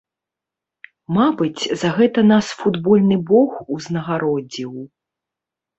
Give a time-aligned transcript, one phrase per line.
[1.17, 4.73] Мабыць, за гэта нас футбольны бог узнагародзіў.